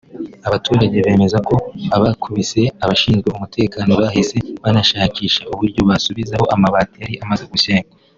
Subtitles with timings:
[0.47, 1.55] Abaturage bemeza ko
[1.95, 7.89] abakubise abashinzwe umutekano bahise banashakisha uburyo basubizaho amabati yari amaze gusenywa